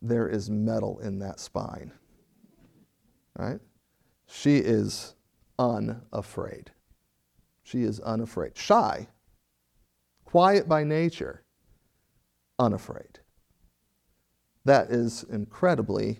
[0.00, 1.92] there is metal in that spine,
[3.36, 3.60] right?
[4.26, 5.14] She is
[5.58, 6.70] unafraid.
[7.62, 8.56] She is unafraid.
[8.56, 9.08] Shy,
[10.24, 11.43] quiet by nature,
[12.58, 13.20] unafraid.
[14.64, 16.18] That is incredibly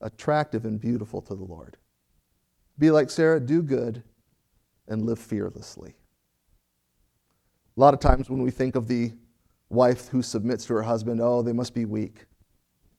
[0.00, 1.76] attractive and beautiful to the Lord.
[2.78, 4.02] Be like Sarah, do good,
[4.86, 5.94] and live fearlessly.
[7.76, 9.12] A lot of times when we think of the
[9.68, 12.26] wife who submits to her husband, oh, they must be weak,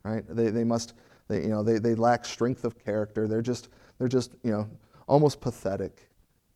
[0.03, 0.23] right?
[0.29, 0.93] They, they must,
[1.27, 3.27] they, you know, they, they lack strength of character.
[3.27, 4.69] They're just, they're just, you know,
[5.07, 6.09] almost pathetic.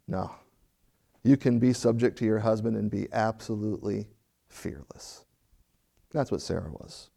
[0.08, 0.32] No.
[1.23, 4.08] You can be subject to your husband and be absolutely
[4.47, 5.26] fearless.
[6.13, 7.10] That's what Sarah was.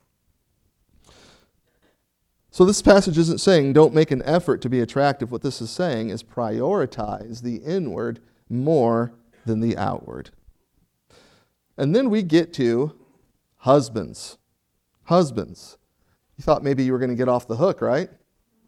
[2.50, 5.30] So, this passage isn't saying don't make an effort to be attractive.
[5.30, 9.12] What this is saying is prioritize the inward more
[9.44, 10.30] than the outward.
[11.76, 12.94] And then we get to
[13.58, 14.38] husbands.
[15.04, 15.76] Husbands.
[16.38, 18.08] You thought maybe you were going to get off the hook, right?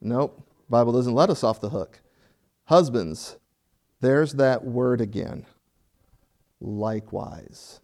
[0.01, 0.47] Nope.
[0.69, 2.01] Bible doesn't let us off the hook.
[2.65, 3.39] Husbands,
[4.01, 5.47] there's that word again.
[6.61, 7.81] Likewise.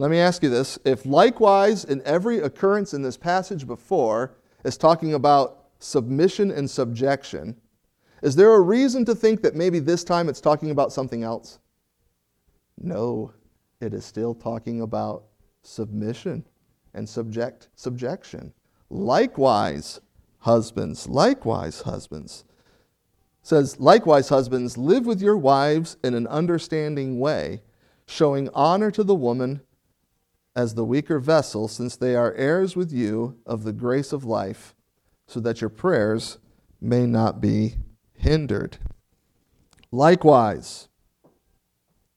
[0.00, 0.78] Let me ask you this.
[0.86, 4.32] If likewise in every occurrence in this passage before
[4.64, 7.54] is talking about submission and subjection,
[8.22, 11.58] is there a reason to think that maybe this time it's talking about something else?
[12.78, 13.34] No,
[13.82, 15.24] it is still talking about
[15.60, 16.46] submission
[16.94, 18.54] and subject subjection.
[18.88, 20.00] Likewise,
[20.38, 22.46] husbands, likewise, husbands.
[23.42, 27.60] says, likewise, husbands, live with your wives in an understanding way,
[28.06, 29.60] showing honor to the woman
[30.60, 34.74] as the weaker vessel, since they are heirs with you of the grace of life,
[35.26, 36.36] so that your prayers
[36.82, 37.76] may not be
[38.12, 38.76] hindered.
[39.90, 40.88] Likewise,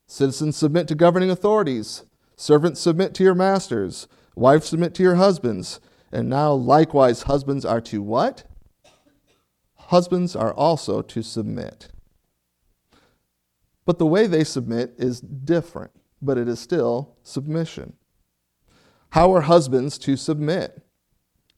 [0.08, 2.04] citizens submit to governing authorities,
[2.36, 5.80] servants submit to your masters, wives submit to your husbands,
[6.12, 8.44] and now likewise husbands are to what?
[9.76, 11.88] Husbands are also to submit.
[13.86, 17.94] But the way they submit is different, but it is still submission.
[19.14, 20.82] How are husbands to submit?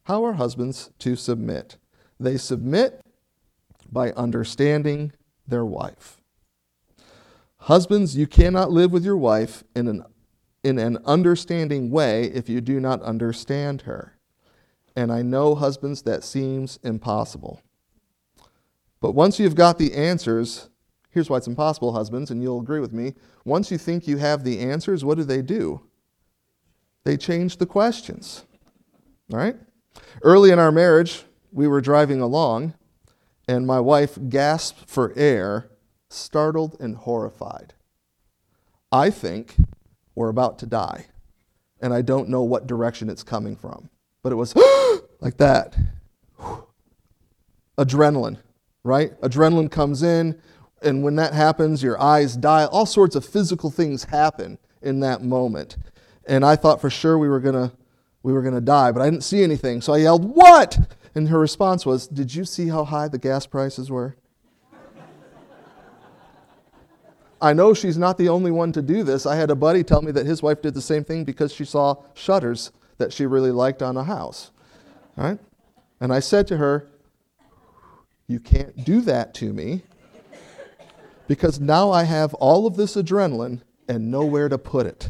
[0.03, 1.77] How are husbands to submit?
[2.19, 2.99] They submit
[3.89, 5.13] by understanding
[5.47, 6.19] their wife.
[7.59, 10.03] Husbands, you cannot live with your wife in an,
[10.65, 14.17] in an understanding way if you do not understand her.
[14.93, 17.61] And I know, husbands, that seems impossible.
[18.99, 20.69] But once you've got the answers,
[21.09, 23.13] here's why it's impossible, husbands, and you'll agree with me.
[23.45, 25.79] Once you think you have the answers, what do they do?
[27.05, 28.43] They changed the questions.
[29.31, 29.55] All right?
[30.21, 32.73] Early in our marriage, we were driving along,
[33.47, 35.69] and my wife gasped for air,
[36.09, 37.73] startled and horrified.
[38.91, 39.55] I think
[40.15, 41.05] we're about to die,
[41.79, 43.89] and I don't know what direction it's coming from.
[44.23, 44.55] But it was
[45.21, 45.77] like that.
[47.77, 48.37] Adrenaline,
[48.83, 49.19] right?
[49.21, 50.39] Adrenaline comes in,
[50.81, 52.65] And when that happens, your eyes die.
[52.65, 55.77] All sorts of physical things happen in that moment.
[56.27, 57.71] And I thought for sure we were to
[58.23, 59.81] we were to die, but I didn't see anything.
[59.81, 60.79] So I yelled, "What?"
[61.13, 64.15] And her response was, "Did you see how high the gas prices were?"
[67.41, 69.25] I know she's not the only one to do this.
[69.25, 71.65] I had a buddy tell me that his wife did the same thing because she
[71.65, 74.51] saw shutters that she really liked on a house.
[75.15, 75.37] Right?
[75.99, 76.87] And I said to her,
[78.27, 79.83] You can't do that to me
[81.27, 85.09] because now I have all of this adrenaline and nowhere to put it.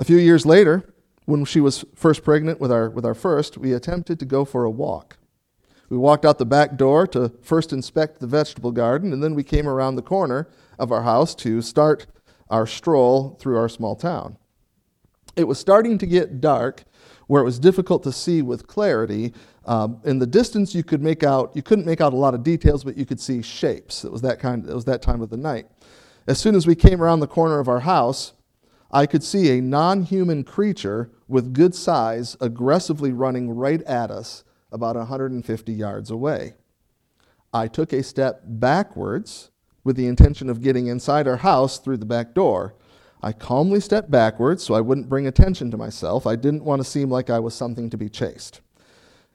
[0.00, 0.94] A few years later,
[1.26, 4.64] when she was first pregnant with our, with our first, we attempted to go for
[4.64, 5.18] a walk.
[5.90, 9.44] We walked out the back door to first inspect the vegetable garden, and then we
[9.44, 12.06] came around the corner of our house to start
[12.48, 14.38] our stroll through our small town.
[15.36, 16.84] It was starting to get dark,
[17.26, 19.34] where it was difficult to see with clarity.
[19.66, 22.42] Um, in the distance, you could make out you couldn't make out a lot of
[22.42, 24.04] details, but you could see shapes.
[24.04, 24.66] It was that kind.
[24.66, 25.66] It was that time of the night.
[26.26, 28.32] As soon as we came around the corner of our house,
[28.92, 34.96] I could see a non-human creature with good size aggressively running right at us about
[34.96, 36.54] 150 yards away.
[37.52, 39.50] I took a step backwards
[39.84, 42.74] with the intention of getting inside our house through the back door.
[43.22, 46.26] I calmly stepped backwards so I wouldn't bring attention to myself.
[46.26, 48.60] I didn't want to seem like I was something to be chased.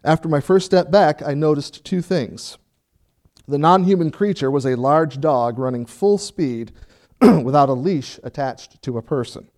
[0.04, 2.58] After my first step back, I noticed two things.
[3.48, 6.72] The non human creature was a large dog running full speed
[7.44, 9.50] without a leash attached to a person.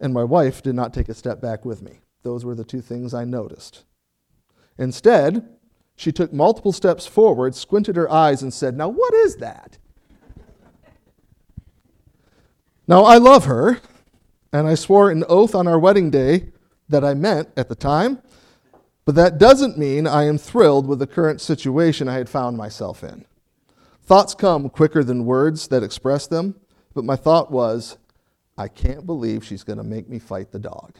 [0.00, 2.00] And my wife did not take a step back with me.
[2.22, 3.84] Those were the two things I noticed.
[4.78, 5.48] Instead,
[5.96, 9.78] she took multiple steps forward, squinted her eyes, and said, Now, what is that?
[12.86, 13.80] Now, I love her,
[14.52, 16.52] and I swore an oath on our wedding day
[16.88, 18.22] that I meant at the time,
[19.04, 23.02] but that doesn't mean I am thrilled with the current situation I had found myself
[23.02, 23.24] in.
[24.06, 26.54] Thoughts come quicker than words that express them,
[26.94, 27.98] but my thought was,
[28.56, 30.94] I can't believe she's going to make me fight the dog.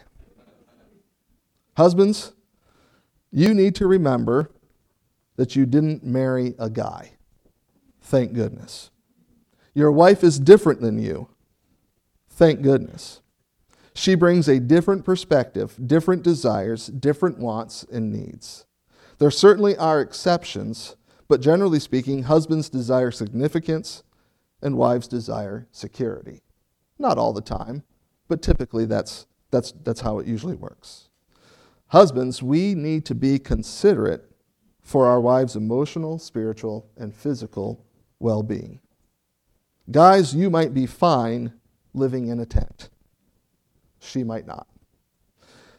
[1.77, 2.33] Husbands,
[3.31, 4.51] you need to remember
[5.37, 7.13] that you didn't marry a guy.
[8.01, 8.91] Thank goodness.
[9.73, 11.29] Your wife is different than you.
[12.29, 13.21] Thank goodness.
[13.95, 18.67] She brings a different perspective, different desires, different wants and needs.
[19.19, 20.97] There certainly are exceptions,
[21.29, 24.03] but generally speaking, husbands desire significance
[24.63, 26.43] and wives desire security.
[26.99, 27.83] Not all the time,
[28.29, 31.09] but typically that's, that's, that's how it usually works.
[31.89, 34.31] Husbands, we need to be considerate
[34.83, 37.85] for our wives' emotional, spiritual, and physical
[38.19, 38.81] well being.
[39.91, 41.53] Guys, you might be fine
[41.95, 42.89] living in a tent.
[44.01, 44.67] She might not.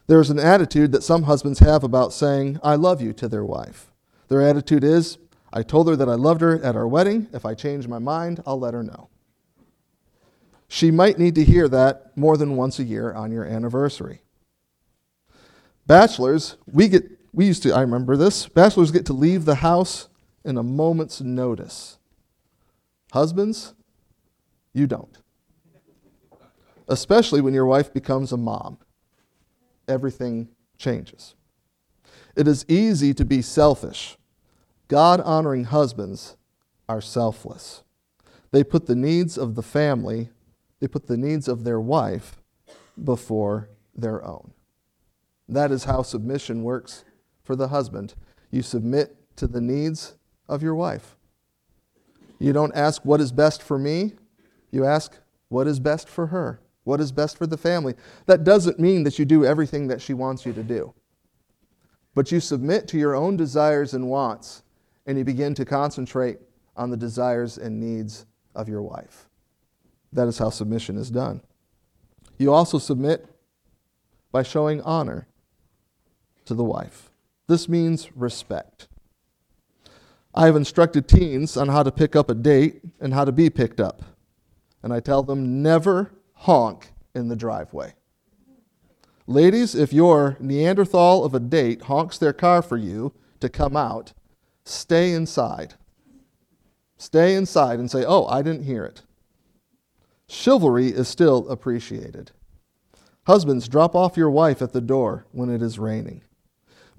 [0.06, 3.92] There's an attitude that some husbands have about saying, I love you to their wife.
[4.28, 5.18] Their attitude is,
[5.52, 7.28] I told her that I loved her at our wedding.
[7.32, 9.08] If I change my mind, I'll let her know.
[10.68, 14.20] She might need to hear that more than once a year on your anniversary.
[15.86, 18.46] Bachelors, we get we used to I remember this.
[18.46, 20.08] Bachelors get to leave the house
[20.44, 21.98] in a moment's notice.
[23.12, 23.72] Husbands,
[24.74, 25.16] you don't.
[26.86, 28.78] Especially when your wife becomes a mom.
[29.86, 31.34] Everything changes.
[32.36, 34.18] It is easy to be selfish.
[34.88, 36.36] God honoring husbands
[36.88, 37.82] are selfless.
[38.50, 40.30] They put the needs of the family,
[40.80, 42.40] they put the needs of their wife
[43.02, 44.52] before their own.
[45.48, 47.04] That is how submission works
[47.42, 48.14] for the husband.
[48.50, 50.16] You submit to the needs
[50.48, 51.16] of your wife.
[52.38, 54.12] You don't ask, What is best for me?
[54.70, 56.60] You ask, What is best for her?
[56.84, 57.94] What is best for the family?
[58.26, 60.94] That doesn't mean that you do everything that she wants you to do.
[62.14, 64.62] But you submit to your own desires and wants,
[65.08, 66.38] and you begin to concentrate
[66.76, 69.26] on the desires and needs of your wife.
[70.12, 71.40] That is how submission is done.
[72.36, 73.26] You also submit
[74.30, 75.26] by showing honor
[76.44, 77.10] to the wife.
[77.46, 78.86] This means respect.
[80.34, 83.48] I have instructed teens on how to pick up a date and how to be
[83.48, 84.02] picked up.
[84.82, 87.94] And I tell them never honk in the driveway.
[89.26, 94.12] Ladies, if your Neanderthal of a date honks their car for you to come out,
[94.68, 95.74] stay inside.
[96.96, 99.02] Stay inside and say, Oh, I didn't hear it.
[100.28, 102.32] Chivalry is still appreciated.
[103.26, 106.22] Husbands, drop off your wife at the door when it is raining.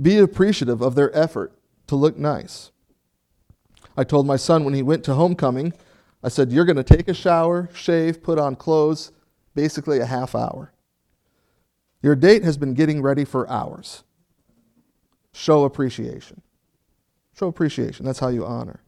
[0.02, 1.54] Be appreciative of their effort
[1.88, 2.72] to look nice.
[3.98, 5.74] I told my son when he went to homecoming,
[6.24, 9.12] I said, You're going to take a shower, shave, put on clothes,
[9.56, 10.72] basically a half hour.
[12.02, 14.04] Your date has been getting ready for hours.
[15.34, 16.42] Show appreciation.
[17.40, 18.06] Show appreciation.
[18.06, 18.82] That's how you honor.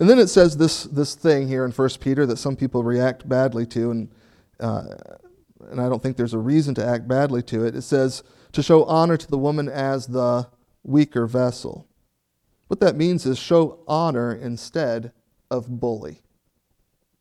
[0.00, 3.28] And then it says this, this thing here in 1 Peter that some people react
[3.28, 4.08] badly to, and,
[4.58, 4.86] uh,
[5.70, 7.76] and I don't think there's a reason to act badly to it.
[7.76, 10.48] It says, to show honor to the woman as the
[10.82, 11.86] weaker vessel.
[12.66, 15.12] What that means is show honor instead
[15.48, 16.22] of bully.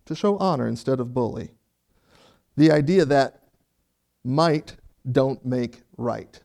[0.05, 1.51] To show honor instead of bully.
[2.57, 3.43] The idea that
[4.23, 4.77] might
[5.11, 6.39] don't make right.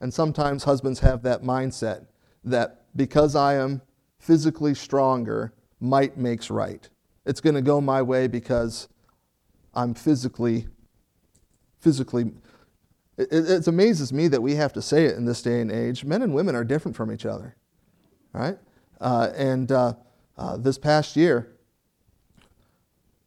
[0.00, 2.06] And sometimes husbands have that mindset
[2.46, 3.82] that because I am
[4.18, 6.88] physically stronger, might makes right.
[7.26, 8.88] It's going to go my way because
[9.74, 10.68] I'm physically,
[11.80, 12.32] physically.
[13.18, 16.04] It, it, amazes me that we have to say it in this day and age.
[16.04, 17.56] Men and women are different from each other,
[18.32, 18.58] right?
[19.00, 19.94] Uh, and uh,
[20.38, 21.52] uh, this past year,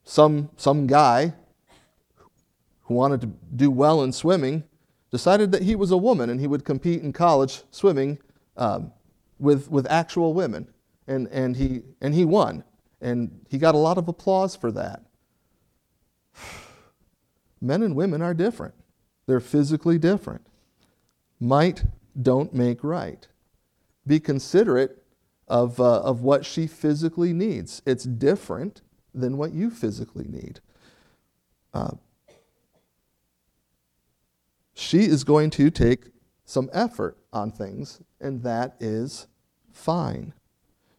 [0.04, 1.34] some some guy
[2.84, 4.64] who wanted to do well in swimming
[5.12, 8.18] decided that he was a woman and he would compete in college swimming
[8.58, 8.92] um,
[9.40, 10.68] with, with actual women.
[11.08, 12.64] And, and, he, and he won.
[13.02, 15.04] And he got a lot of applause for that.
[17.62, 18.76] Men and women are different,
[19.26, 20.46] they're physically different.
[21.40, 21.86] Might
[22.22, 23.28] don't make right.
[24.06, 25.04] Be considerate
[25.48, 27.82] of, uh, of what she physically needs.
[27.86, 28.82] It's different
[29.14, 30.60] than what you physically need.
[31.74, 31.92] Uh,
[34.74, 36.06] she is going to take
[36.46, 39.28] some effort on things, and that is
[39.72, 40.34] fine.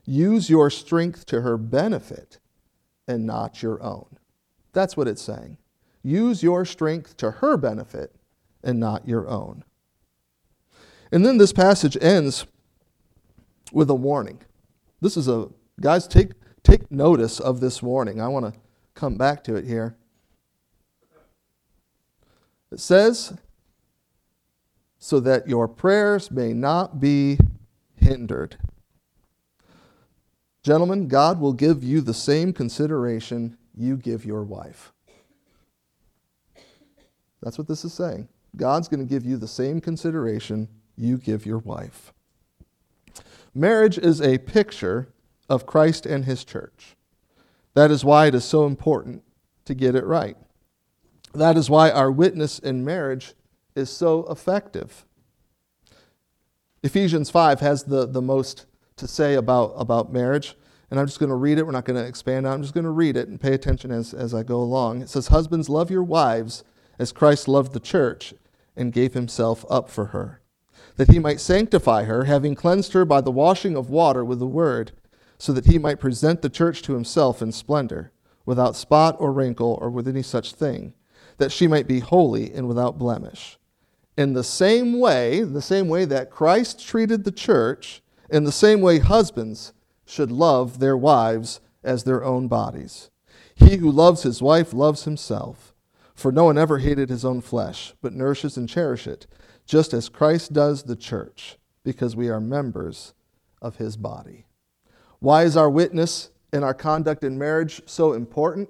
[0.04, 2.38] Use your strength to her benefit
[3.06, 4.18] and not your own.
[4.72, 5.58] That's what it's saying.
[6.02, 8.14] Use your strength to her benefit
[8.62, 9.64] and not your own.
[11.12, 12.46] And then this passage ends
[13.72, 14.40] with a warning.
[15.00, 15.48] This is a,
[15.80, 18.20] guys, take, take notice of this warning.
[18.20, 18.60] I want to
[18.94, 19.96] come back to it here.
[22.70, 23.36] It says,
[25.00, 27.38] so that your prayers may not be
[27.96, 28.56] hindered.
[30.62, 34.92] Gentlemen, God will give you the same consideration you give your wife.
[37.42, 38.28] That's what this is saying.
[38.56, 42.12] God's going to give you the same consideration you give your wife.
[43.54, 45.08] Marriage is a picture
[45.48, 46.94] of Christ and his church.
[47.72, 49.22] That is why it is so important
[49.64, 50.36] to get it right.
[51.32, 53.34] That is why our witness in marriage
[53.80, 55.04] is so effective.
[56.82, 58.66] Ephesians 5 has the, the most
[58.96, 60.56] to say about, about marriage,
[60.90, 61.66] and I'm just going to read it.
[61.66, 62.54] We're not going to expand on it.
[62.56, 65.02] I'm just going to read it and pay attention as, as I go along.
[65.02, 66.64] It says, Husbands, love your wives
[66.98, 68.34] as Christ loved the church
[68.76, 70.40] and gave himself up for her,
[70.96, 74.46] that he might sanctify her, having cleansed her by the washing of water with the
[74.46, 74.92] word,
[75.38, 78.12] so that he might present the church to himself in splendor,
[78.44, 80.94] without spot or wrinkle or with any such thing,
[81.38, 83.58] that she might be holy and without blemish.
[84.20, 88.82] In the same way, the same way that Christ treated the church, in the same
[88.82, 89.72] way husbands
[90.04, 93.08] should love their wives as their own bodies.
[93.54, 95.74] He who loves his wife loves himself.
[96.14, 99.26] For no one ever hated his own flesh, but nourishes and cherishes it,
[99.64, 103.14] just as Christ does the church, because we are members
[103.62, 104.44] of his body.
[105.20, 108.68] Why is our witness and our conduct in marriage so important?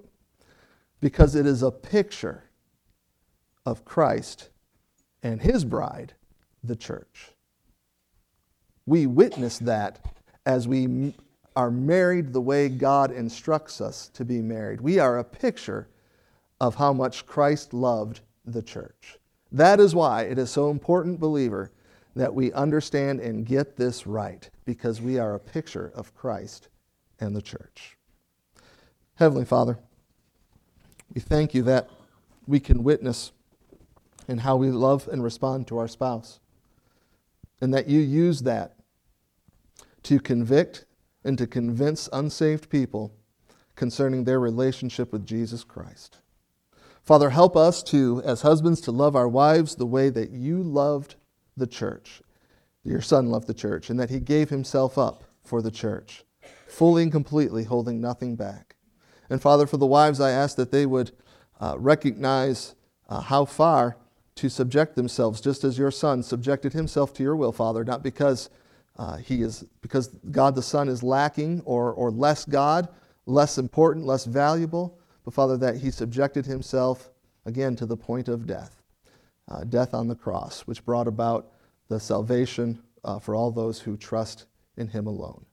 [1.00, 2.44] Because it is a picture
[3.66, 4.49] of Christ
[5.22, 6.14] and his bride,
[6.62, 7.30] the church.
[8.86, 10.04] We witness that
[10.46, 11.14] as we
[11.56, 14.80] are married the way God instructs us to be married.
[14.80, 15.88] We are a picture
[16.60, 19.18] of how much Christ loved the church.
[19.52, 21.72] That is why it is so important, believer,
[22.16, 26.68] that we understand and get this right, because we are a picture of Christ
[27.18, 27.96] and the church.
[29.14, 29.78] Heavenly Father,
[31.14, 31.90] we thank you that
[32.46, 33.32] we can witness
[34.30, 36.38] in how we love and respond to our spouse.
[37.60, 38.76] And that you use that
[40.04, 40.86] to convict
[41.24, 43.12] and to convince unsaved people
[43.74, 46.18] concerning their relationship with Jesus Christ.
[47.02, 51.16] Father, help us to, as husbands, to love our wives the way that you loved
[51.56, 52.22] the church.
[52.84, 56.24] Your son loved the church, and that he gave himself up for the church,
[56.68, 58.76] fully and completely holding nothing back.
[59.28, 61.10] And Father, for the wives, I ask that they would
[61.58, 62.76] uh, recognize
[63.08, 63.96] uh, how far
[64.40, 68.48] to subject themselves, just as your Son subjected himself to your will, Father, not because
[68.96, 72.88] uh, he is because God the Son is lacking or, or less God,
[73.26, 77.10] less important, less valuable, but Father, that he subjected himself
[77.44, 78.82] again to the point of death,
[79.50, 81.52] uh, death on the cross, which brought about
[81.88, 84.46] the salvation uh, for all those who trust
[84.78, 85.44] in him alone.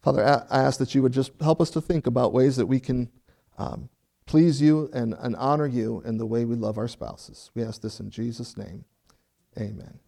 [0.00, 2.80] Father, I ask that you would just help us to think about ways that we
[2.80, 3.10] can
[3.58, 3.90] um,
[4.26, 7.50] please you and, and honor you in the way we love our spouses.
[7.54, 8.84] We ask this in Jesus' name.
[9.58, 10.00] Amen.